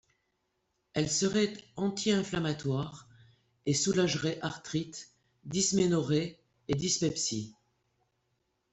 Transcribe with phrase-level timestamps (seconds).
[0.93, 3.07] Elle serait anti-inflammatoire
[3.67, 5.11] et soulagerait arthrite,
[5.43, 6.39] dysménorrhée
[6.69, 7.53] et dyspepsie.